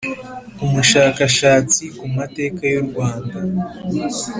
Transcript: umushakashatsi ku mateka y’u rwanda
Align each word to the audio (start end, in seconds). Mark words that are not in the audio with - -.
umushakashatsi 0.65 1.83
ku 1.97 2.05
mateka 2.15 2.61
y’u 2.73 2.83
rwanda 2.89 3.37